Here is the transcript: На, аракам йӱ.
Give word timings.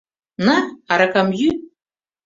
На, 0.45 0.55
аракам 0.91 1.29
йӱ. 1.39 1.49